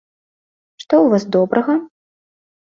[0.81, 1.79] Што ў вас добрага?